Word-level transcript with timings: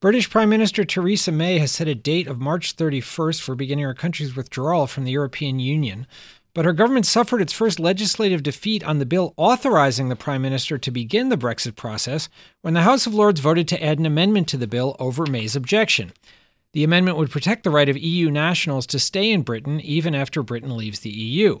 British 0.00 0.30
Prime 0.30 0.48
Minister 0.48 0.82
Theresa 0.82 1.30
May 1.30 1.58
has 1.58 1.72
set 1.72 1.86
a 1.86 1.94
date 1.94 2.26
of 2.26 2.40
March 2.40 2.74
31st 2.74 3.38
for 3.42 3.54
beginning 3.54 3.84
her 3.84 3.92
country's 3.92 4.34
withdrawal 4.34 4.86
from 4.86 5.04
the 5.04 5.10
European 5.10 5.60
Union. 5.60 6.06
But 6.54 6.64
her 6.64 6.72
government 6.72 7.04
suffered 7.04 7.42
its 7.42 7.52
first 7.52 7.78
legislative 7.78 8.42
defeat 8.42 8.82
on 8.82 8.98
the 8.98 9.04
bill 9.04 9.34
authorizing 9.36 10.08
the 10.08 10.16
Prime 10.16 10.40
Minister 10.40 10.78
to 10.78 10.90
begin 10.90 11.28
the 11.28 11.36
Brexit 11.36 11.76
process 11.76 12.30
when 12.62 12.72
the 12.72 12.80
House 12.80 13.06
of 13.06 13.12
Lords 13.12 13.40
voted 13.40 13.68
to 13.68 13.84
add 13.84 13.98
an 13.98 14.06
amendment 14.06 14.48
to 14.48 14.56
the 14.56 14.66
bill 14.66 14.96
over 14.98 15.26
May's 15.26 15.54
objection. 15.54 16.14
The 16.72 16.82
amendment 16.82 17.18
would 17.18 17.30
protect 17.30 17.64
the 17.64 17.70
right 17.70 17.88
of 17.90 17.98
EU 17.98 18.30
nationals 18.30 18.86
to 18.86 18.98
stay 18.98 19.30
in 19.30 19.42
Britain 19.42 19.82
even 19.82 20.14
after 20.14 20.42
Britain 20.42 20.78
leaves 20.78 21.00
the 21.00 21.10
EU. 21.10 21.60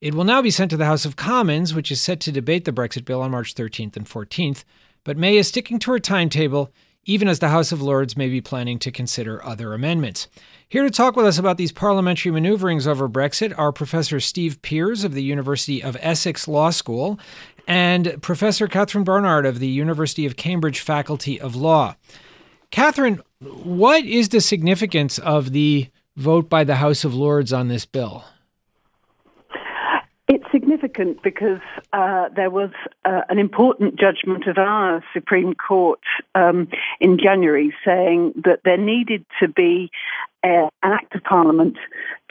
It 0.00 0.14
will 0.14 0.24
now 0.24 0.42
be 0.42 0.50
sent 0.50 0.72
to 0.72 0.76
the 0.76 0.86
House 0.86 1.04
of 1.04 1.14
Commons, 1.14 1.74
which 1.74 1.92
is 1.92 2.00
set 2.00 2.18
to 2.20 2.32
debate 2.32 2.64
the 2.64 2.72
Brexit 2.72 3.04
bill 3.04 3.22
on 3.22 3.30
March 3.30 3.54
13th 3.54 3.96
and 3.96 4.06
14th. 4.06 4.64
But 5.04 5.16
May 5.16 5.36
is 5.36 5.46
sticking 5.46 5.78
to 5.78 5.92
her 5.92 6.00
timetable, 6.00 6.72
even 7.04 7.28
as 7.28 7.38
the 7.38 7.48
House 7.48 7.72
of 7.72 7.80
Lords 7.80 8.16
may 8.16 8.28
be 8.28 8.40
planning 8.40 8.78
to 8.80 8.90
consider 8.90 9.44
other 9.44 9.72
amendments. 9.72 10.28
Here 10.68 10.82
to 10.82 10.90
talk 10.90 11.16
with 11.16 11.24
us 11.24 11.38
about 11.38 11.56
these 11.56 11.72
parliamentary 11.72 12.30
maneuverings 12.30 12.86
over 12.86 13.08
Brexit 13.08 13.58
are 13.58 13.72
Professor 13.72 14.20
Steve 14.20 14.60
Peers 14.60 15.04
of 15.04 15.14
the 15.14 15.22
University 15.22 15.82
of 15.82 15.96
Essex 16.00 16.46
Law 16.46 16.70
School 16.70 17.18
and 17.66 18.20
Professor 18.22 18.66
Catherine 18.66 19.04
Barnard 19.04 19.46
of 19.46 19.58
the 19.58 19.68
University 19.68 20.26
of 20.26 20.36
Cambridge 20.36 20.80
Faculty 20.80 21.40
of 21.40 21.56
Law. 21.56 21.96
Catherine, 22.70 23.22
what 23.40 24.04
is 24.04 24.28
the 24.28 24.40
significance 24.40 25.18
of 25.18 25.52
the 25.52 25.88
vote 26.16 26.50
by 26.50 26.64
the 26.64 26.76
House 26.76 27.04
of 27.04 27.14
Lords 27.14 27.52
on 27.52 27.68
this 27.68 27.86
bill? 27.86 28.24
Significant 30.80 31.22
because 31.22 31.60
uh, 31.92 32.28
there 32.36 32.50
was 32.50 32.70
uh, 33.04 33.22
an 33.28 33.38
important 33.38 33.98
judgment 33.98 34.46
of 34.46 34.58
our 34.58 35.02
Supreme 35.12 35.54
Court 35.54 35.98
um, 36.36 36.68
in 37.00 37.18
January 37.18 37.74
saying 37.84 38.34
that 38.44 38.60
there 38.64 38.76
needed 38.76 39.24
to 39.40 39.48
be 39.48 39.90
uh, 40.44 40.68
an 40.82 40.92
act 40.92 41.16
of 41.16 41.24
Parliament 41.24 41.78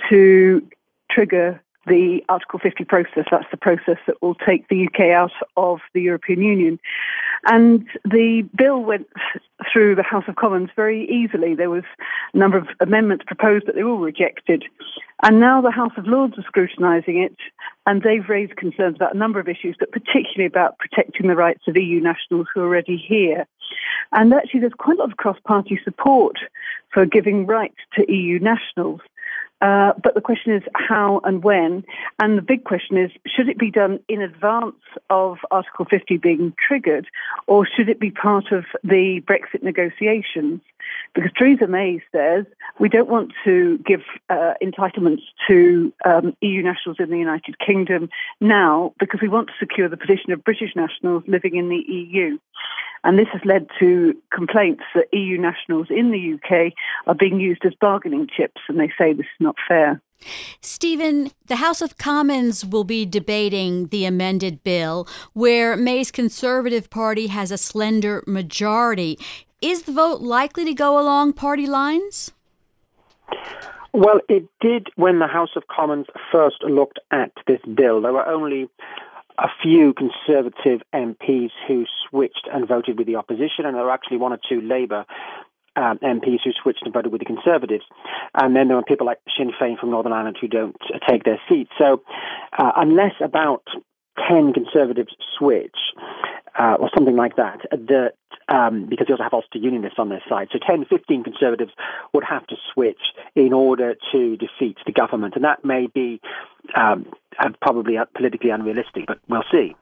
to 0.09 0.65
trigger 1.11 1.61
the 1.87 2.23
Article 2.29 2.59
50 2.59 2.83
process. 2.85 3.25
That's 3.31 3.49
the 3.51 3.57
process 3.57 3.97
that 4.07 4.21
will 4.21 4.35
take 4.35 4.67
the 4.67 4.87
UK 4.87 5.11
out 5.11 5.31
of 5.55 5.79
the 5.93 6.01
European 6.01 6.41
Union. 6.41 6.79
And 7.45 7.87
the 8.03 8.47
bill 8.55 8.83
went 8.83 9.07
through 9.71 9.95
the 9.95 10.03
House 10.03 10.25
of 10.27 10.35
Commons 10.35 10.69
very 10.75 11.09
easily. 11.09 11.55
There 11.55 11.69
was 11.69 11.83
a 12.33 12.37
number 12.37 12.57
of 12.57 12.67
amendments 12.79 13.25
proposed, 13.25 13.65
but 13.65 13.75
they 13.75 13.83
were 13.83 13.91
all 13.91 13.99
rejected. 13.99 14.65
And 15.23 15.39
now 15.39 15.61
the 15.61 15.71
House 15.71 15.93
of 15.97 16.05
Lords 16.05 16.37
are 16.37 16.43
scrutinising 16.43 17.17
it, 17.17 17.35
and 17.85 18.03
they've 18.03 18.27
raised 18.27 18.55
concerns 18.57 18.97
about 18.97 19.15
a 19.15 19.17
number 19.17 19.39
of 19.39 19.47
issues, 19.47 19.75
but 19.79 19.91
particularly 19.91 20.45
about 20.45 20.77
protecting 20.77 21.27
the 21.27 21.35
rights 21.35 21.63
of 21.67 21.77
EU 21.77 22.01
nationals 22.01 22.47
who 22.53 22.61
are 22.61 22.65
already 22.65 22.97
here. 22.97 23.47
And 24.11 24.33
actually, 24.33 24.61
there's 24.61 24.73
quite 24.77 24.97
a 24.97 25.01
lot 25.01 25.11
of 25.11 25.17
cross 25.17 25.37
party 25.45 25.79
support 25.83 26.37
for 26.93 27.05
giving 27.05 27.45
rights 27.45 27.77
to 27.95 28.11
EU 28.11 28.39
nationals. 28.39 29.01
Uh, 29.59 29.93
but 30.03 30.13
the 30.13 30.21
question 30.21 30.53
is 30.53 30.63
how 30.75 31.19
and 31.23 31.43
when. 31.43 31.83
And 32.19 32.37
the 32.37 32.41
big 32.41 32.63
question 32.63 32.97
is 32.97 33.11
should 33.25 33.49
it 33.49 33.57
be 33.57 33.71
done 33.71 33.99
in 34.07 34.21
advance 34.21 34.75
of 35.09 35.37
Article 35.49 35.85
50 35.85 36.17
being 36.17 36.53
triggered, 36.67 37.07
or 37.47 37.65
should 37.67 37.89
it 37.89 37.99
be 37.99 38.11
part 38.11 38.51
of 38.51 38.65
the 38.83 39.21
Brexit 39.25 39.63
negotiations? 39.63 40.61
Because 41.13 41.31
Theresa 41.37 41.67
May 41.67 42.01
says 42.11 42.45
we 42.79 42.89
don't 42.89 43.09
want 43.09 43.33
to 43.43 43.77
give 43.79 44.01
uh, 44.29 44.53
entitlements 44.61 45.21
to 45.47 45.93
um, 46.05 46.35
EU 46.41 46.61
nationals 46.61 46.97
in 46.99 47.09
the 47.09 47.17
United 47.17 47.57
Kingdom 47.59 48.09
now 48.39 48.93
because 48.99 49.19
we 49.21 49.27
want 49.27 49.47
to 49.47 49.53
secure 49.59 49.89
the 49.89 49.97
position 49.97 50.31
of 50.31 50.43
British 50.43 50.75
nationals 50.75 51.23
living 51.27 51.55
in 51.55 51.69
the 51.69 51.83
EU. 51.87 52.37
And 53.03 53.17
this 53.17 53.27
has 53.31 53.41
led 53.45 53.67
to 53.79 54.15
complaints 54.33 54.83
that 54.95 55.07
EU 55.13 55.37
nationals 55.37 55.87
in 55.89 56.11
the 56.11 56.33
UK 56.33 56.73
are 57.05 57.15
being 57.15 57.39
used 57.39 57.63
as 57.65 57.73
bargaining 57.79 58.27
chips, 58.27 58.61
and 58.67 58.79
they 58.79 58.91
say 58.97 59.13
this 59.13 59.25
is 59.25 59.39
not 59.39 59.55
fair. 59.67 60.01
Stephen, 60.61 61.31
the 61.45 61.57
House 61.57 61.81
of 61.81 61.97
Commons 61.97 62.65
will 62.65 62.83
be 62.83 63.05
debating 63.05 63.87
the 63.87 64.05
amended 64.05 64.63
bill 64.63 65.07
where 65.33 65.77
May's 65.77 66.11
Conservative 66.11 66.89
Party 66.89 67.27
has 67.27 67.51
a 67.51 67.57
slender 67.57 68.23
majority. 68.25 69.19
Is 69.61 69.83
the 69.83 69.91
vote 69.91 70.21
likely 70.21 70.65
to 70.65 70.73
go 70.73 70.99
along 70.99 71.33
party 71.33 71.65
lines? 71.65 72.31
Well, 73.91 74.19
it 74.29 74.47
did 74.61 74.89
when 74.95 75.17
the 75.17 75.25
House 75.25 75.55
of 75.55 75.63
Commons 75.67 76.05
first 76.31 76.57
looked 76.61 76.99
at 77.09 77.31
this 77.47 77.61
bill. 77.61 78.01
There 78.01 78.13
were 78.13 78.27
only 78.27 78.69
a 79.39 79.47
few 79.63 79.93
Conservative 79.93 80.81
MPs 80.93 81.49
who 81.67 81.85
switched 82.07 82.47
and 82.53 82.67
voted 82.67 82.99
with 82.99 83.07
the 83.07 83.15
opposition, 83.15 83.65
and 83.65 83.75
there 83.75 83.83
were 83.83 83.91
actually 83.91 84.17
one 84.17 84.31
or 84.31 84.39
two 84.47 84.61
Labour 84.61 85.05
um, 85.75 85.97
MPs 86.03 86.41
who 86.43 86.51
switched 86.61 86.83
and 86.83 86.93
voted 86.93 87.11
with 87.11 87.21
the 87.21 87.25
Conservatives. 87.25 87.85
And 88.35 88.55
then 88.55 88.67
there 88.67 88.77
were 88.77 88.83
people 88.83 89.07
like 89.07 89.19
Sinn 89.35 89.51
Féin 89.59 89.79
from 89.79 89.89
Northern 89.89 90.13
Ireland 90.13 90.37
who 90.39 90.47
don't 90.47 90.77
take 91.09 91.23
their 91.23 91.41
seats. 91.49 91.71
So 91.79 92.03
uh, 92.59 92.73
unless 92.75 93.13
about 93.23 93.63
10 94.29 94.53
Conservatives 94.53 95.15
switch, 95.37 95.75
uh, 96.57 96.75
or 96.79 96.89
something 96.95 97.15
like 97.15 97.35
that, 97.35 97.61
that 97.71 98.13
um, 98.49 98.85
because 98.89 99.07
you 99.09 99.13
also 99.15 99.23
have 99.23 99.33
Ulster 99.33 99.59
Unionists 99.59 99.99
on 99.99 100.09
their 100.09 100.23
side. 100.27 100.49
So 100.51 100.59
10, 100.65 100.85
15 100.85 101.23
Conservatives 101.23 101.71
would 102.13 102.23
have 102.23 102.45
to 102.47 102.55
switch 102.73 103.01
in 103.35 103.53
order 103.53 103.95
to 104.11 104.37
defeat 104.37 104.77
the 104.85 104.91
government. 104.91 105.35
And 105.35 105.43
that 105.43 105.65
may 105.65 105.87
be 105.87 106.21
um, 106.75 107.05
probably 107.61 107.97
politically 108.15 108.49
unrealistic, 108.49 109.05
but 109.07 109.19
we'll 109.27 109.43
see. 109.51 109.75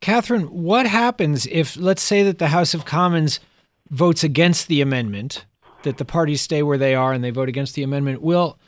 Catherine, 0.00 0.44
what 0.44 0.86
happens 0.86 1.46
if, 1.46 1.76
let's 1.76 2.02
say, 2.02 2.22
that 2.24 2.38
the 2.38 2.48
House 2.48 2.74
of 2.74 2.84
Commons 2.84 3.40
votes 3.90 4.22
against 4.22 4.68
the 4.68 4.80
amendment, 4.80 5.46
that 5.82 5.98
the 5.98 6.04
parties 6.04 6.40
stay 6.40 6.62
where 6.62 6.78
they 6.78 6.94
are 6.94 7.12
and 7.12 7.24
they 7.24 7.30
vote 7.30 7.48
against 7.48 7.74
the 7.74 7.82
amendment? 7.82 8.20
Will 8.22 8.58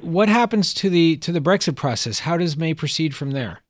what 0.00 0.28
happens 0.28 0.74
to 0.74 0.90
the 0.90 1.16
to 1.18 1.32
the 1.32 1.40
Brexit 1.40 1.76
process? 1.76 2.20
How 2.20 2.36
does 2.36 2.56
May 2.56 2.74
proceed 2.74 3.14
from 3.14 3.32
there? 3.32 3.60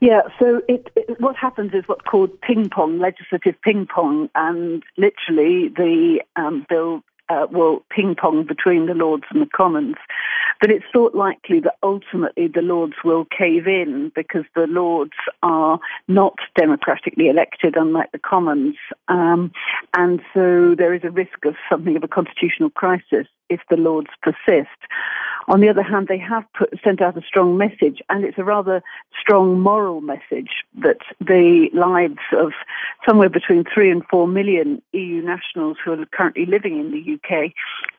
Yeah, 0.00 0.22
so 0.38 0.62
it, 0.68 0.88
it, 0.96 1.20
what 1.20 1.36
happens 1.36 1.72
is 1.74 1.84
what's 1.86 2.06
called 2.08 2.40
ping 2.40 2.68
pong, 2.68 2.98
legislative 2.98 3.60
ping 3.62 3.86
pong, 3.86 4.28
and 4.34 4.82
literally 4.96 5.68
the 5.68 6.20
um, 6.36 6.66
bill 6.68 7.02
uh, 7.28 7.46
will 7.50 7.84
ping 7.90 8.14
pong 8.14 8.44
between 8.46 8.86
the 8.86 8.94
Lords 8.94 9.24
and 9.30 9.40
the 9.40 9.46
Commons. 9.46 9.96
But 10.60 10.70
it's 10.70 10.84
thought 10.92 11.14
likely 11.14 11.60
that 11.60 11.76
ultimately 11.82 12.46
the 12.46 12.62
Lords 12.62 12.94
will 13.04 13.24
cave 13.36 13.66
in 13.66 14.12
because 14.14 14.44
the 14.54 14.66
Lords 14.68 15.16
are 15.42 15.80
not 16.08 16.34
democratically 16.56 17.28
elected, 17.28 17.74
unlike 17.76 18.12
the 18.12 18.18
Commons. 18.18 18.76
Um, 19.08 19.52
and 19.96 20.20
so 20.34 20.74
there 20.76 20.94
is 20.94 21.02
a 21.04 21.10
risk 21.10 21.44
of 21.44 21.54
something 21.70 21.96
of 21.96 22.04
a 22.04 22.08
constitutional 22.08 22.70
crisis 22.70 23.26
if 23.52 23.60
the 23.70 23.76
Lords 23.76 24.10
persist. 24.22 24.68
On 25.48 25.60
the 25.60 25.68
other 25.68 25.82
hand, 25.82 26.06
they 26.08 26.18
have 26.18 26.44
put, 26.56 26.72
sent 26.84 27.02
out 27.02 27.16
a 27.16 27.22
strong 27.22 27.56
message, 27.56 28.00
and 28.08 28.24
it's 28.24 28.38
a 28.38 28.44
rather 28.44 28.82
strong 29.20 29.60
moral 29.60 30.00
message 30.00 30.64
that 30.80 31.00
the 31.20 31.68
lives 31.72 32.20
of 32.32 32.52
somewhere 33.06 33.28
between 33.28 33.64
three 33.64 33.90
and 33.90 34.02
four 34.08 34.28
million 34.28 34.80
EU 34.92 35.22
nationals 35.22 35.78
who 35.84 35.92
are 35.92 36.06
currently 36.06 36.46
living 36.46 36.78
in 36.78 36.92
the 36.92 37.14
UK 37.14 37.52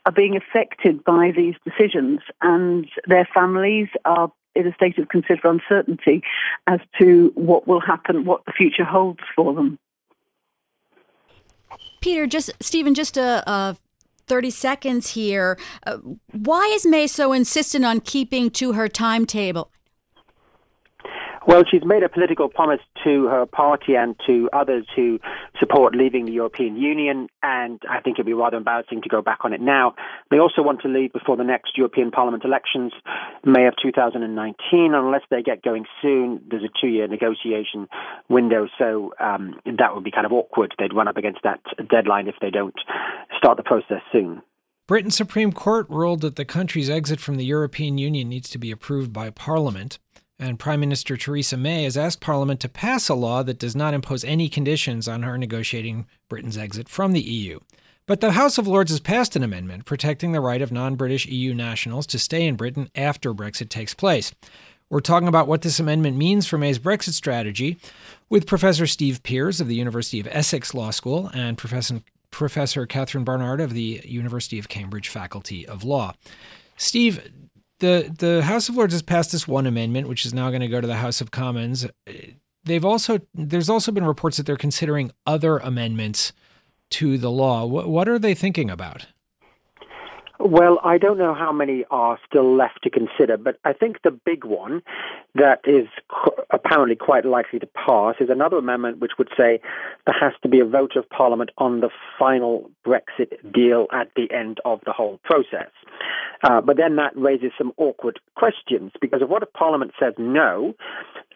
are 0.06 0.12
being 0.12 0.38
affected 0.38 1.04
by 1.04 1.32
these 1.36 1.56
decisions, 1.66 2.20
and 2.42 2.88
their 3.08 3.28
families 3.34 3.90
are 4.06 4.32
in 4.56 4.68
a 4.68 4.74
state 4.74 4.98
of 4.98 5.10
considerable 5.10 5.52
uncertainty 5.52 6.22
as 6.68 6.80
to 7.00 7.32
what 7.36 7.68
will 7.68 7.82
happen, 7.82 8.24
what 8.24 8.46
the 8.46 8.52
future 8.52 8.86
holds 8.86 9.22
for 9.36 9.54
them. 9.54 9.80
Peter, 12.02 12.28
just 12.28 12.52
Stephen, 12.60 12.94
just 12.94 13.18
a, 13.18 13.50
a 13.50 13.78
30 14.28 14.50
seconds 14.50 15.10
here. 15.12 15.58
Uh, 15.86 15.98
why 16.32 16.66
is 16.74 16.86
May 16.86 17.08
so 17.08 17.34
insistent 17.34 17.86
on 17.86 18.00
keeping 18.00 18.50
to 18.52 18.74
her 18.74 18.88
timetable? 18.88 19.72
Well, 21.46 21.64
she's 21.70 21.84
made 21.84 22.04
a 22.04 22.10
political 22.10 22.48
promise 22.48 22.80
to 23.04 23.26
her 23.26 23.46
party 23.46 23.96
and 23.96 24.16
to 24.26 24.50
others 24.54 24.86
who 24.96 25.20
support 25.60 25.94
leaving 25.94 26.26
the 26.26 26.32
European 26.32 26.78
Union, 26.78 27.28
and 27.42 27.82
I 27.90 28.00
think 28.00 28.16
it'd 28.16 28.26
be 28.26 28.34
rather 28.34 28.58
embarrassing 28.58 29.02
to 29.02 29.10
go 29.10 29.22
back 29.22 29.40
on 29.42 29.52
it 29.52 29.60
now. 29.60 29.94
They 30.32 30.40
also 30.40 30.62
want 30.62 30.82
to 30.82 30.88
leave 30.88 31.12
before 31.12 31.36
the 31.36 31.44
next 31.44 31.78
European 31.78 32.12
Parliament 32.12 32.46
elections, 32.46 32.94
May 33.44 33.68
of 33.68 33.74
2019. 33.82 34.94
Unless 34.94 35.24
they 35.30 35.42
get 35.42 35.62
going 35.62 35.86
soon, 36.02 36.42
there's 36.50 36.64
a 36.64 36.72
two-year 36.80 37.08
negotiation 37.08 37.90
window, 38.30 38.68
so 38.78 39.14
um, 39.20 39.60
that 39.66 39.94
would 39.94 40.06
be 40.06 40.12
kind 40.12 40.26
of 40.26 40.32
awkward. 40.32 40.74
They'd 40.80 40.94
run 40.94 41.10
up 41.10 41.18
against 41.18 41.42
that 41.44 41.60
deadline 41.90 42.28
if 42.28 42.36
they 42.42 42.52
don't 42.52 42.76
start 43.38 43.58
the 43.58 43.64
process 43.64 44.02
soon. 44.14 44.42
Britain's 44.88 45.16
Supreme 45.16 45.52
Court 45.54 45.90
ruled 45.90 46.22
that 46.22 46.36
the 46.36 46.46
country's 46.46 46.90
exit 46.90 47.20
from 47.20 47.36
the 47.36 47.46
European 47.46 47.98
Union 47.98 48.30
needs 48.30 48.50
to 48.50 48.58
be 48.58 48.72
approved 48.72 49.12
by 49.12 49.30
Parliament. 49.30 49.98
And 50.44 50.60
Prime 50.60 50.82
Minister 50.82 51.16
Theresa 51.16 51.56
May 51.56 51.86
has 51.86 51.96
asked 51.96 52.20
Parliament 52.20 52.60
to 52.60 52.68
pass 52.68 53.08
a 53.08 53.14
law 53.14 53.44
that 53.44 53.60
does 53.60 53.78
not 53.78 53.94
impose 53.94 54.26
any 54.26 54.50
conditions 54.50 55.08
on 55.08 55.24
her 55.24 55.38
negotiating 55.38 56.06
Britain's 56.28 56.58
exit 56.58 56.90
from 56.90 57.14
the 57.14 57.22
EU. 57.22 57.62
But 58.08 58.20
the 58.20 58.34
House 58.34 58.58
of 58.58 58.68
Lords 58.68 58.92
has 58.92 59.00
passed 59.00 59.38
an 59.38 59.44
amendment 59.44 59.86
protecting 59.86 60.34
the 60.34 60.42
right 60.42 60.62
of 60.62 60.70
non 60.70 60.96
British 60.96 61.26
EU 61.28 61.54
nationals 61.54 62.06
to 62.08 62.20
stay 62.20 62.46
in 62.46 62.58
Britain 62.58 62.90
after 62.94 63.34
Brexit 63.34 63.70
takes 63.70 63.94
place. 63.94 64.34
We're 64.90 65.00
talking 65.00 65.30
about 65.30 65.48
what 65.48 65.62
this 65.62 65.80
amendment 65.80 66.18
means 66.18 66.46
for 66.46 66.58
May's 66.58 66.78
Brexit 66.78 67.14
strategy 67.14 67.78
with 68.30 68.46
Professor 68.46 68.86
Steve 68.86 69.24
Peers 69.24 69.62
of 69.62 69.70
the 69.70 69.76
University 69.76 70.20
of 70.20 70.28
Essex 70.30 70.74
Law 70.74 70.92
School 70.92 71.32
and 71.34 71.58
Professor 71.58 72.02
Professor 72.32 72.86
Catherine 72.86 73.24
Barnard 73.24 73.62
of 73.62 73.74
the 73.74 74.02
University 74.04 74.60
of 74.60 74.68
Cambridge 74.68 75.08
Faculty 75.08 75.66
of 75.66 75.86
Law. 75.86 76.16
Steve, 76.76 77.32
the 77.80 78.14
the 78.18 78.44
House 78.44 78.70
of 78.70 78.76
Lords 78.76 78.94
has 78.94 79.02
passed 79.02 79.32
this 79.32 79.48
one 79.48 79.66
amendment, 79.66 80.08
which 80.08 80.26
is 80.26 80.34
now 80.34 80.50
going 80.50 80.62
to 80.62 80.68
go 80.68 80.82
to 80.82 80.88
the 80.88 80.98
House 80.98 81.22
of 81.22 81.32
Commons. 81.32 81.86
They've 82.64 82.86
also 82.86 83.20
there's 83.34 83.70
also 83.70 83.92
been 83.92 84.06
reports 84.06 84.38
that 84.38 84.46
they're 84.46 84.56
considering 84.58 85.12
other 85.26 85.58
amendments 85.58 86.34
to 86.92 87.18
the 87.18 87.32
law. 87.32 87.66
What, 87.66 87.90
what 87.90 88.08
are 88.08 88.20
they 88.20 88.36
thinking 88.36 88.70
about? 88.70 89.08
Well, 90.46 90.82
I 90.84 90.98
don't 90.98 91.18
know 91.18 91.34
how 91.34 91.54
many 91.54 91.86
are 91.90 92.20
still 92.28 92.54
left 92.54 92.84
to 92.84 92.90
consider, 92.90 93.38
but 93.38 93.60
I 93.64 93.72
think 93.72 94.02
the 94.04 94.12
big 94.12 94.44
one 94.44 94.82
that 95.36 95.62
is 95.64 95.88
apparently 96.52 96.98
quite 96.98 97.24
likely 97.24 97.60
to 97.60 97.66
pass 97.68 98.16
is 98.20 98.30
another 98.30 98.58
amendment 98.58 99.00
which 99.00 99.14
would 99.18 99.30
say 99.38 99.62
there 100.06 100.16
has 100.20 100.34
to 100.42 100.50
be 100.50 100.60
a 100.60 100.66
vote 100.66 100.98
of 100.98 101.10
Parliament 101.10 101.52
on 101.58 101.80
the 101.80 101.90
final 102.20 102.70
Brexit 102.86 103.54
deal 103.54 103.88
at 103.94 104.10
the 104.18 104.30
end 104.34 104.60
of 104.66 104.82
the 104.86 104.92
whole 104.92 105.18
process. 105.24 105.72
Uh, 106.44 106.60
but 106.60 106.76
then 106.76 106.98
that 106.98 107.16
raises 107.16 107.52
some 107.58 107.72
awkward 107.78 108.20
questions 108.36 108.92
because 109.00 109.22
if 109.22 109.30
what 109.30 109.44
if 109.44 109.54
Parliament 109.54 109.94
says 109.98 110.14
no, 110.18 110.74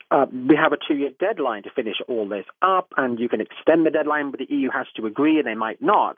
uh, 0.10 0.26
we 0.32 0.56
have 0.56 0.72
a 0.72 0.78
two-year 0.88 1.12
deadline 1.20 1.64
to 1.64 1.70
finish 1.76 1.96
all 2.08 2.28
this 2.28 2.46
up, 2.62 2.94
and 2.96 3.20
you 3.20 3.28
can 3.28 3.42
extend 3.42 3.86
the 3.86 3.90
deadline, 3.90 4.32
but 4.32 4.40
the 4.40 4.48
EU 4.50 4.70
has 4.72 4.88
to 4.96 5.06
agree, 5.06 5.38
and 5.38 5.46
they 5.46 5.56
might 5.56 5.82
not. 5.82 6.18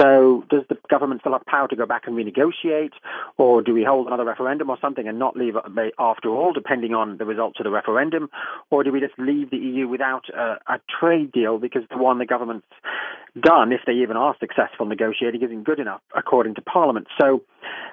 So, 0.00 0.44
does 0.50 0.62
the 0.68 0.76
government 0.90 1.20
still 1.20 1.32
have 1.32 1.46
power 1.46 1.68
to 1.68 1.76
go 1.76 1.86
back 1.86 2.02
and 2.06 2.16
renegotiate, 2.16 2.92
or 3.38 3.62
do 3.62 3.74
we 3.74 3.84
hold 3.84 4.08
another 4.08 4.24
referendum 4.24 4.70
or 4.70 4.78
something 4.80 5.06
and 5.06 5.18
not 5.18 5.36
leave 5.36 5.54
after 5.98 6.30
all, 6.30 6.52
depending 6.52 6.94
on 6.94 7.18
the 7.18 7.24
results 7.24 7.60
of 7.60 7.64
the 7.64 7.70
referendum, 7.70 8.28
or 8.70 8.82
do 8.82 8.90
we 8.90 9.00
just 9.00 9.18
leave 9.18 9.50
the 9.50 9.56
EU 9.56 9.86
without 9.86 10.28
a, 10.30 10.58
a 10.66 10.80
trade 11.00 11.30
deal 11.30 11.58
because 11.58 11.82
the 11.90 11.98
one 11.98 12.18
the 12.18 12.26
government's 12.26 12.66
done, 13.40 13.72
if 13.72 13.80
they 13.86 13.92
even 13.92 14.16
are 14.16 14.34
successful 14.40 14.86
negotiating, 14.86 15.42
isn't 15.42 15.64
good 15.64 15.78
enough, 15.78 16.00
according 16.16 16.54
to 16.56 16.62
Parliament? 16.62 17.06
So, 17.20 17.42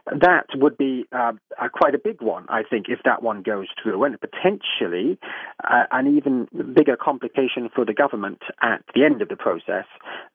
that 0.05 0.45
would 0.55 0.77
be 0.77 1.05
uh, 1.11 1.33
quite 1.73 1.95
a 1.95 1.99
big 1.99 2.21
one, 2.21 2.45
I 2.49 2.63
think, 2.63 2.87
if 2.89 2.99
that 3.05 3.21
one 3.21 3.41
goes 3.41 3.67
through, 3.81 4.03
and 4.03 4.17
potentially 4.19 5.17
uh, 5.63 5.83
an 5.91 6.15
even 6.15 6.47
bigger 6.73 6.97
complication 6.97 7.69
for 7.73 7.85
the 7.85 7.93
government 7.93 8.41
at 8.61 8.83
the 8.95 9.03
end 9.03 9.21
of 9.21 9.29
the 9.29 9.35
process 9.35 9.85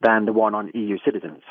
than 0.02 0.26
the 0.26 0.32
one 0.32 0.54
on 0.54 0.70
EU 0.74 0.98
citizens. 1.04 1.42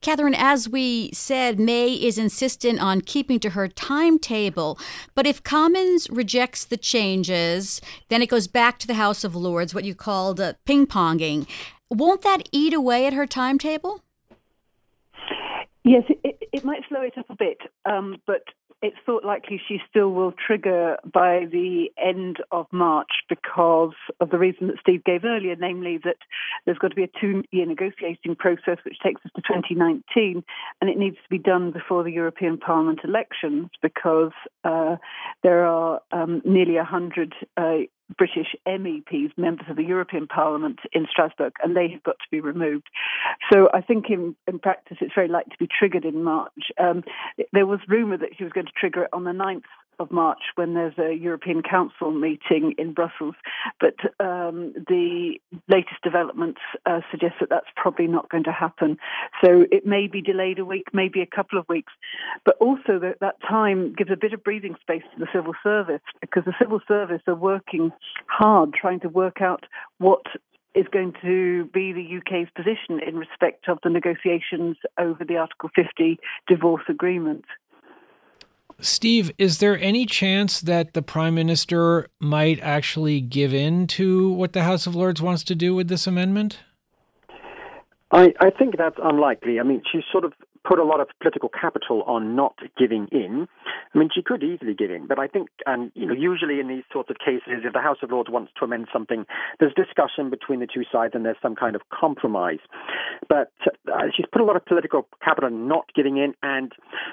Catherine, 0.00 0.34
as 0.36 0.68
we 0.68 1.10
said, 1.12 1.58
May 1.58 1.94
is 1.94 2.18
insistent 2.18 2.80
on 2.80 3.00
keeping 3.00 3.40
to 3.40 3.50
her 3.50 3.66
timetable. 3.66 4.78
But 5.14 5.26
if 5.26 5.42
Commons 5.42 6.08
rejects 6.10 6.64
the 6.64 6.76
changes, 6.76 7.80
then 8.08 8.22
it 8.22 8.28
goes 8.28 8.46
back 8.46 8.78
to 8.78 8.86
the 8.86 8.94
House 8.94 9.24
of 9.24 9.34
Lords, 9.34 9.74
what 9.74 9.84
you 9.84 9.94
called 9.94 10.40
uh, 10.40 10.52
ping 10.64 10.86
ponging. 10.86 11.48
Won't 11.90 12.22
that 12.22 12.48
eat 12.52 12.74
away 12.74 13.06
at 13.06 13.14
her 13.14 13.26
timetable? 13.26 14.02
Yes, 15.86 16.02
it, 16.08 16.36
it 16.52 16.64
might 16.64 16.82
slow 16.88 17.02
it 17.02 17.16
up 17.16 17.30
a 17.30 17.36
bit, 17.36 17.58
um, 17.88 18.16
but 18.26 18.42
it's 18.82 18.96
thought 19.06 19.24
likely 19.24 19.60
she 19.68 19.78
still 19.88 20.10
will 20.10 20.32
trigger 20.32 20.96
by 21.04 21.46
the 21.50 21.86
end 21.96 22.38
of 22.50 22.66
March 22.72 23.10
because 23.28 23.94
of 24.20 24.30
the 24.30 24.38
reason 24.38 24.66
that 24.66 24.80
Steve 24.80 25.04
gave 25.04 25.24
earlier, 25.24 25.54
namely 25.56 25.98
that 26.02 26.16
there's 26.64 26.76
got 26.78 26.88
to 26.88 26.96
be 26.96 27.04
a 27.04 27.20
two 27.20 27.44
year 27.52 27.66
negotiating 27.66 28.34
process 28.34 28.78
which 28.84 28.98
takes 29.00 29.24
us 29.24 29.30
to 29.36 29.42
2019 29.42 30.42
and 30.80 30.90
it 30.90 30.98
needs 30.98 31.16
to 31.16 31.28
be 31.30 31.38
done 31.38 31.70
before 31.70 32.02
the 32.02 32.12
European 32.12 32.58
Parliament 32.58 33.00
elections 33.04 33.68
because 33.80 34.32
uh, 34.64 34.96
there 35.44 35.64
are 35.64 36.00
um, 36.10 36.42
nearly 36.44 36.74
100 36.74 37.32
uh, 37.56 37.76
British 38.16 38.54
MEPs, 38.66 39.36
members 39.36 39.66
of 39.68 39.76
the 39.76 39.84
European 39.84 40.26
Parliament 40.26 40.78
in 40.92 41.06
Strasbourg, 41.10 41.54
and 41.62 41.76
they 41.76 41.88
have 41.88 42.02
got 42.02 42.18
to 42.18 42.26
be 42.30 42.40
removed. 42.40 42.88
So 43.52 43.68
I 43.74 43.80
think 43.80 44.06
in, 44.10 44.36
in 44.46 44.58
practice 44.58 44.98
it's 45.00 45.14
very 45.14 45.28
likely 45.28 45.50
to 45.50 45.58
be 45.58 45.68
triggered 45.68 46.04
in 46.04 46.22
March. 46.22 46.70
Um, 46.78 47.02
there 47.52 47.66
was 47.66 47.80
rumour 47.88 48.18
that 48.18 48.30
she 48.36 48.44
was 48.44 48.52
going 48.52 48.66
to 48.66 48.72
trigger 48.72 49.04
it 49.04 49.10
on 49.12 49.24
the 49.24 49.32
9th 49.32 49.62
of 49.98 50.10
March 50.10 50.42
when 50.54 50.74
there's 50.74 50.98
a 50.98 51.14
European 51.14 51.62
Council 51.62 52.10
meeting 52.10 52.74
in 52.78 52.92
Brussels. 52.92 53.34
But 53.80 53.96
um, 54.20 54.74
the 54.88 55.38
latest 55.68 56.02
developments 56.02 56.60
uh, 56.84 57.00
suggest 57.10 57.34
that 57.40 57.48
that's 57.50 57.66
probably 57.76 58.06
not 58.06 58.28
going 58.28 58.44
to 58.44 58.52
happen. 58.52 58.98
So 59.44 59.64
it 59.70 59.86
may 59.86 60.06
be 60.06 60.20
delayed 60.20 60.58
a 60.58 60.64
week, 60.64 60.86
maybe 60.92 61.20
a 61.20 61.26
couple 61.26 61.58
of 61.58 61.68
weeks. 61.68 61.92
But 62.44 62.56
also 62.60 62.98
that, 63.00 63.16
that 63.20 63.36
time 63.48 63.94
gives 63.96 64.10
a 64.10 64.16
bit 64.16 64.32
of 64.32 64.42
breathing 64.44 64.76
space 64.80 65.02
to 65.14 65.20
the 65.20 65.28
civil 65.32 65.54
service 65.62 66.02
because 66.20 66.44
the 66.44 66.54
civil 66.60 66.80
service 66.86 67.22
are 67.26 67.34
working 67.34 67.90
hard 68.26 68.74
trying 68.74 69.00
to 69.00 69.08
work 69.08 69.40
out 69.40 69.64
what 69.98 70.22
is 70.76 70.86
going 70.92 71.14
to 71.22 71.64
be 71.72 71.92
the 71.92 72.18
UK's 72.18 72.48
position 72.54 73.00
in 73.06 73.16
respect 73.16 73.66
of 73.68 73.78
the 73.82 73.88
negotiations 73.88 74.76
over 74.98 75.24
the 75.24 75.36
Article 75.36 75.70
50 75.74 76.18
divorce 76.46 76.82
agreement. 76.88 77.46
Steve, 78.80 79.30
is 79.38 79.58
there 79.58 79.78
any 79.78 80.04
chance 80.04 80.60
that 80.60 80.92
the 80.92 81.02
prime 81.02 81.34
minister 81.34 82.08
might 82.20 82.60
actually 82.60 83.20
give 83.20 83.54
in 83.54 83.86
to 83.86 84.30
what 84.32 84.52
the 84.52 84.64
House 84.64 84.86
of 84.86 84.94
Lords 84.94 85.22
wants 85.22 85.42
to 85.44 85.54
do 85.54 85.74
with 85.74 85.88
this 85.88 86.06
amendment? 86.06 86.60
I, 88.12 88.34
I 88.40 88.50
think 88.50 88.76
that's 88.76 88.98
unlikely. 89.02 89.58
I 89.58 89.62
mean, 89.62 89.82
she's 89.90 90.04
sort 90.12 90.24
of 90.24 90.32
put 90.66 90.78
a 90.78 90.84
lot 90.84 91.00
of 91.00 91.08
political 91.20 91.48
capital 91.48 92.02
on 92.02 92.34
not 92.34 92.56
giving 92.76 93.08
in. 93.12 93.46
I 93.94 93.98
mean, 93.98 94.08
she 94.14 94.22
could 94.22 94.42
easily 94.42 94.74
give 94.74 94.90
in, 94.90 95.06
but 95.06 95.18
I 95.18 95.26
think, 95.26 95.48
and 95.64 95.92
you 95.94 96.06
know, 96.06 96.14
usually 96.14 96.60
in 96.60 96.68
these 96.68 96.84
sorts 96.92 97.10
of 97.10 97.16
cases, 97.18 97.64
if 97.64 97.72
the 97.72 97.80
House 97.80 97.98
of 98.02 98.10
Lords 98.10 98.30
wants 98.30 98.52
to 98.58 98.64
amend 98.64 98.88
something, 98.92 99.24
there's 99.60 99.72
discussion 99.74 100.30
between 100.30 100.60
the 100.60 100.66
two 100.66 100.82
sides 100.90 101.14
and 101.14 101.24
there's 101.24 101.36
some 101.40 101.54
kind 101.54 101.76
of 101.76 101.82
compromise. 101.90 102.58
But 103.28 103.52
uh, 103.92 104.08
she's 104.14 104.26
put 104.30 104.42
a 104.42 104.44
lot 104.44 104.56
of 104.56 104.64
political 104.64 105.06
capital 105.24 105.50
on 105.50 105.68
not 105.68 105.86
giving 105.94 106.16
in, 106.16 106.34
and 106.42 106.72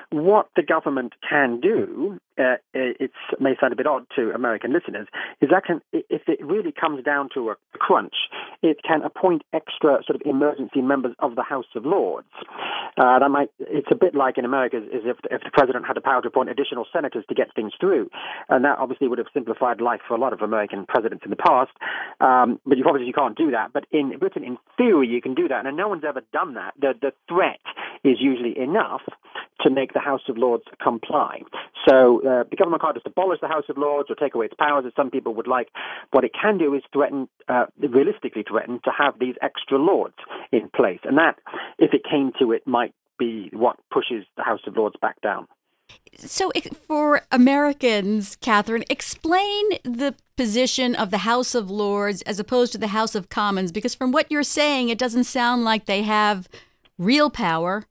what 0.10 0.50
the 0.56 0.64
government 0.64 1.14
can 1.28 1.60
do, 1.60 2.20
uh, 2.38 2.56
it 2.74 3.12
may 3.40 3.56
sound 3.60 3.74
a 3.74 3.76
bit 3.76 3.88
odd 3.88 4.06
to 4.16 4.32
American 4.32 4.74
listeners, 4.74 5.08
is 5.42 5.50
that 5.52 5.66
can, 5.66 5.82
if 5.92 6.24
it 6.28 6.44
really 6.44 6.72
comes 6.72 7.04
down 7.04 7.30
to 7.34 7.50
a 7.50 7.56
crunch, 7.74 8.16
it 8.62 8.78
can 8.88 9.02
appoint 9.04 9.44
extra 9.54 10.00
sort 10.06 10.16
of 10.16 10.22
emergency 10.26 10.82
members 10.82 11.16
of 11.20 11.36
the 11.36 11.44
House 11.44 11.66
of 11.76 11.86
Lords. 11.86 12.28
Uh, 12.98 13.20
that 13.20 13.30
might 13.30 13.43
it's 13.60 13.88
a 13.92 13.96
bit 13.96 14.16
like 14.16 14.38
in 14.38 14.46
America 14.46 14.78
as 14.78 15.02
if, 15.06 15.18
if 15.32 15.42
the 15.42 15.52
president 15.52 15.86
had 15.86 15.96
the 15.96 16.02
power 16.02 16.22
to 16.22 16.28
appoint 16.28 16.50
additional 16.50 16.86
senators 16.92 17.26
to 17.30 17.36
get 17.36 17.54
things 17.56 17.74
through. 17.80 18.10
And 18.50 18.66
that 18.66 18.78
obviously 18.80 19.08
would 19.08 19.18
have 19.18 19.28
simplified 19.34 19.82
life 19.82 20.02
for 20.08 20.16
a 20.16 20.20
lot 20.20 20.34
of 20.34 20.42
American 20.42 20.86
presidents 20.86 21.24
in 21.24 21.30
the 21.30 21.38
past. 21.38 21.72
Um, 22.20 22.60
but 22.66 22.78
you 22.78 22.84
obviously 22.86 23.08
you 23.08 23.14
can't 23.14 23.38
do 23.38 23.52
that. 23.52 23.74
But 23.74 23.86
in 23.92 24.18
Britain, 24.20 24.44
in 24.44 24.58
theory, 24.78 25.08
you 25.08 25.22
can 25.22 25.34
do 25.34 25.48
that. 25.48 25.66
And 25.66 25.78
no 25.78 25.88
one's 25.88 26.04
ever 26.08 26.22
done 26.32 26.56
that. 26.56 26.74
The, 26.80 26.94
the 27.00 27.12
threat 27.28 27.60
is 28.04 28.18
usually 28.20 28.58
enough 28.58 29.02
to 29.62 29.70
make 29.70 29.94
the 29.94 30.00
House 30.00 30.22
of 30.28 30.38
Lords 30.38 30.64
comply. 30.82 31.42
So 31.88 32.20
uh, 32.20 32.44
the 32.50 32.56
government 32.58 32.82
can't 32.82 32.96
just 32.96 33.08
abolish 33.08 33.40
the 33.42 33.48
House 33.48 33.66
of 33.70 33.78
Lords 33.78 34.10
or 34.10 34.16
take 34.16 34.36
away 34.36 34.48
its 34.48 34.56
powers, 34.60 34.84
as 34.86 34.94
some 34.96 35.10
people 35.10 35.34
would 35.36 35.48
like. 35.48 35.70
What 36.12 36.24
it 36.24 36.32
can 36.40 36.58
do 36.58 36.74
is 36.74 36.82
threaten, 36.92 37.28
uh, 37.48 37.66
realistically 37.78 38.44
threaten, 38.48 38.80
to 38.84 38.92
have 38.98 39.20
these 39.20 39.36
extra 39.42 39.78
lords 39.78 40.16
in 40.52 40.70
place. 40.76 41.00
And 41.04 41.18
that, 41.18 41.40
if 41.78 41.94
it 41.94 42.02
came 42.10 42.32
to 42.40 42.52
it, 42.52 42.68
might 42.68 42.94
be 43.24 43.50
what 43.54 43.78
pushes 43.92 44.26
the 44.38 44.44
House 44.44 44.62
of 44.68 44.76
Lords 44.76 44.96
back 45.02 45.22
down. 45.22 45.48
So, 46.18 46.52
for 46.88 47.22
Americans, 47.32 48.38
Catherine, 48.38 48.84
explain 48.90 49.70
the 49.84 50.16
position 50.36 50.96
of 50.96 51.12
the 51.12 51.20
House 51.20 51.54
of 51.56 51.70
Lords 51.70 52.22
as 52.24 52.40
opposed 52.40 52.72
to 52.72 52.78
the 52.78 52.88
House 52.88 53.16
of 53.16 53.30
Commons, 53.30 53.72
because 53.72 53.96
from 53.96 54.12
what 54.12 54.32
you're 54.32 54.44
saying, 54.44 54.90
it 54.90 54.98
doesn't 54.98 55.26
sound 55.26 55.64
like 55.64 55.86
they 55.86 56.04
have 56.04 56.48
real 56.98 57.30
power. 57.30 57.84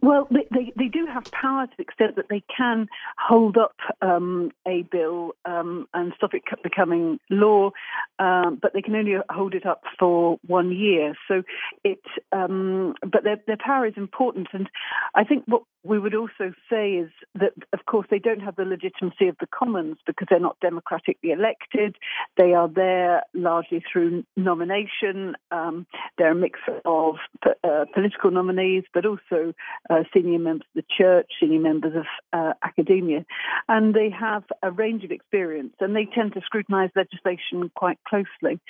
Well, 0.00 0.28
they, 0.30 0.46
they, 0.50 0.72
they, 0.76 0.88
do 0.88 1.06
have 1.06 1.24
power 1.32 1.66
to 1.66 1.72
the 1.76 1.82
extent 1.82 2.16
that 2.16 2.26
they 2.28 2.42
can 2.54 2.88
hold 3.18 3.56
up 3.56 3.76
um, 4.00 4.52
a 4.66 4.82
bill 4.82 5.32
um, 5.44 5.88
and 5.92 6.12
stop 6.16 6.34
it 6.34 6.42
becoming 6.62 7.18
law, 7.30 7.70
um, 8.18 8.58
but 8.60 8.72
they 8.74 8.82
can 8.82 8.94
only 8.94 9.16
hold 9.30 9.54
it 9.54 9.66
up 9.66 9.82
for 9.98 10.38
one 10.46 10.70
year. 10.72 11.14
So 11.26 11.42
it, 11.84 12.00
um, 12.32 12.94
but 13.00 13.24
their, 13.24 13.38
their 13.46 13.58
power 13.58 13.86
is 13.86 13.94
important, 13.96 14.48
and 14.52 14.68
I 15.14 15.24
think 15.24 15.44
what 15.46 15.62
we 15.84 15.98
would 15.98 16.14
also 16.14 16.52
say 16.70 16.92
is 16.92 17.10
that, 17.34 17.52
of 17.72 17.86
course, 17.86 18.06
they 18.10 18.18
don't 18.18 18.40
have 18.40 18.56
the 18.56 18.64
legitimacy 18.64 19.28
of 19.28 19.36
the 19.40 19.46
Commons 19.46 19.96
because 20.06 20.26
they're 20.28 20.40
not 20.40 20.58
democratically 20.60 21.30
elected. 21.30 21.96
They 22.36 22.52
are 22.52 22.68
there 22.68 23.22
largely 23.32 23.82
through 23.90 24.24
nomination. 24.36 25.36
Um, 25.50 25.86
they're 26.18 26.32
a 26.32 26.34
mix 26.34 26.60
of 26.84 27.16
uh, 27.46 27.84
political 27.94 28.30
nominees, 28.30 28.84
but 28.92 29.06
also 29.06 29.54
uh, 29.90 30.02
senior 30.14 30.38
members 30.38 30.66
of 30.74 30.82
the 30.82 30.94
church, 30.96 31.26
senior 31.40 31.60
members 31.60 31.94
of 31.96 32.06
uh, 32.32 32.52
academia, 32.62 33.24
and 33.68 33.94
they 33.94 34.10
have 34.10 34.44
a 34.62 34.70
range 34.70 35.04
of 35.04 35.10
experience, 35.10 35.74
and 35.80 35.94
they 35.94 36.06
tend 36.06 36.34
to 36.34 36.40
scrutinise 36.40 36.90
legislation 36.96 37.70
quite 37.74 37.98
closely, 38.08 38.60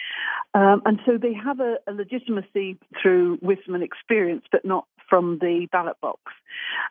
um, 0.54 0.82
and 0.84 1.00
so 1.06 1.18
they 1.18 1.34
have 1.34 1.60
a, 1.60 1.76
a 1.87 1.92
legitimacy 1.92 2.78
through 3.00 3.38
wisdom 3.42 3.75
and 3.75 3.84
experience, 3.84 4.44
but 4.50 4.64
not 4.64 4.87
from 5.08 5.38
the 5.40 5.66
ballot 5.72 5.96
box. 6.00 6.20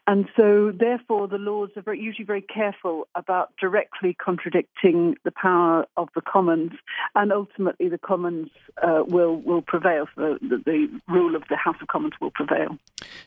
And 0.06 0.28
so, 0.36 0.72
therefore, 0.72 1.28
the 1.28 1.38
Lords 1.38 1.74
are 1.76 1.82
very, 1.82 2.00
usually 2.00 2.26
very 2.26 2.42
careful 2.42 3.08
about 3.16 3.54
directly 3.60 4.14
contradicting 4.14 5.16
the 5.24 5.32
power 5.32 5.86
of 5.98 6.10
the 6.16 6.22
Commons, 6.22 6.72
and 7.16 7.32
ultimately 7.32 7.90
the 7.90 7.98
Commons 7.98 8.50
uh, 8.82 9.04
will 9.06 9.36
will 9.38 9.62
prevail. 9.62 10.08
So 10.16 10.38
the, 10.42 10.62
the 10.66 10.88
rule 11.08 11.36
of 11.36 11.44
the 11.50 11.56
House 11.56 11.76
of 11.82 11.88
Commons 11.88 12.14
will 12.22 12.32
prevail. 12.32 12.78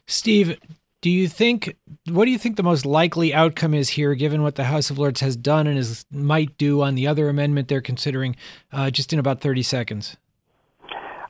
Steve, 0.07 0.59
do 1.01 1.11
you 1.11 1.29
think 1.29 1.77
what 2.09 2.27
do 2.27 2.31
you 2.31 2.39
think 2.39 2.57
the 2.57 2.63
most 2.63 2.85
likely 2.85 3.33
outcome 3.33 3.75
is 3.75 3.89
here, 3.89 4.15
given 4.15 4.43
what 4.43 4.57
the 4.57 4.65
House 4.65 4.91
of 4.91 4.99
Lords 4.99 5.21
has 5.21 5.37
done 5.37 5.67
and 5.67 5.79
is 5.79 6.05
might 6.11 6.57
do 6.59 6.83
on 6.83 6.95
the 6.95 7.07
other 7.07 7.29
amendment 7.29 7.69
they're 7.69 7.81
considering? 7.81 8.37
Uh, 8.73 8.91
just 8.91 9.13
in 9.13 9.19
about 9.19 9.41
thirty 9.41 9.63
seconds. 9.63 10.17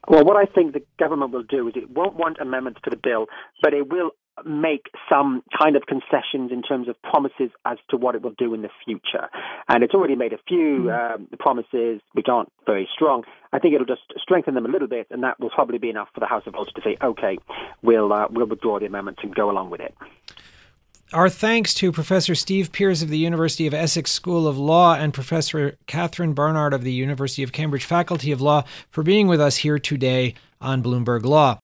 Well, 0.09 0.25
what 0.25 0.37
I 0.37 0.45
think 0.45 0.73
the 0.73 0.83
government 0.99 1.31
will 1.31 1.45
do 1.45 1.69
is 1.69 1.75
it 1.77 1.89
won't 1.91 2.17
want 2.17 2.39
amendments 2.41 2.81
to 2.83 2.91
the 2.91 2.97
bill, 2.97 3.27
but 3.63 3.73
it 3.73 3.93
will 3.93 4.11
make 4.45 4.87
some 5.11 5.43
kind 5.59 5.77
of 5.77 5.83
concessions 5.87 6.53
in 6.53 6.63
terms 6.63 6.89
of 6.89 7.01
promises 7.03 7.51
as 7.65 7.79
to 7.91 7.97
what 7.97 8.15
it 8.15 8.23
will 8.23 8.35
do 8.37 8.55
in 8.55 8.63
the 8.63 8.71
future. 8.85 9.29
And 9.69 9.83
it's 9.83 9.95
already 9.95 10.17
made 10.17 10.33
a 10.33 10.39
few 10.49 10.89
mm. 10.89 11.15
um, 11.15 11.29
promises 11.39 12.01
which 12.13 12.27
aren't 12.29 12.53
very 12.67 12.89
strong. 12.95 13.25
I 13.53 13.59
think 13.59 13.75
it'll 13.75 13.87
just 13.87 14.03
strengthen 14.19 14.55
them 14.55 14.67
a 14.67 14.69
little 14.69 14.89
bit, 14.89 15.09
and 15.11 15.23
that 15.25 15.41
will 15.41 15.51
probably 15.51 15.79
be 15.79 15.91
enough 15.91 16.09
for 16.15 16.21
the 16.21 16.27
House 16.27 16.45
of 16.47 16.55
Lords 16.55 16.73
to 16.73 16.83
say, 16.83 16.97
okay, 17.03 17.39
we'll 17.83 18.13
uh, 18.13 18.27
we'll 18.31 18.47
withdraw 18.47 18.79
the 18.79 18.87
amendments 18.87 19.21
and 19.23 19.35
go 19.35 19.51
along 19.51 19.71
with 19.71 19.81
it. 19.81 19.95
Our 21.13 21.29
thanks 21.29 21.75
to 21.75 21.91
Professor 21.91 22.37
Steve 22.37 22.71
Peers 22.71 23.03
of 23.03 23.09
the 23.09 23.19
University 23.19 23.67
of 23.67 23.75
Essex 23.75 24.13
School 24.13 24.47
of 24.47 24.57
Law 24.57 24.95
and 24.95 25.13
Professor 25.13 25.77
Catherine 25.89 26.35
Barnard 26.35 26.73
of 26.73 26.85
the 26.85 26.93
University 26.93 27.43
of 27.43 27.51
Cambridge 27.51 27.85
Faculty 27.85 28.31
of 28.31 28.41
Law 28.41 28.63
for 28.91 29.03
being 29.03 29.27
with 29.27 29.41
us 29.41 29.57
here 29.57 29.81
today 29.81 30.35
on 30.61 30.85
Bloomberg 30.85 31.25
Law. 31.25 31.59